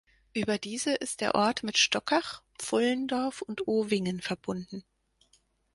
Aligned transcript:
Über 0.33 0.57
diese 0.57 0.95
ist 0.95 1.21
der 1.21 1.35
Ort 1.35 1.61
mit 1.61 1.77
Stockach, 1.77 2.41
Pfullendorf 2.57 3.43
und 3.43 3.67
Owingen 3.67 4.19
verbunden. 4.19 4.83